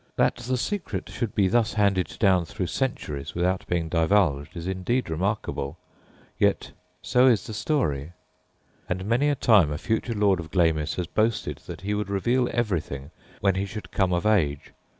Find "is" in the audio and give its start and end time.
4.57-4.65, 7.27-7.45